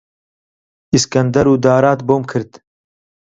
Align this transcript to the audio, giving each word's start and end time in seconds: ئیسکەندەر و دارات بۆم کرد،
ئیسکەندەر 0.93 1.45
و 1.49 1.55
دارات 1.65 1.99
بۆم 2.07 2.23
کرد، 2.31 2.51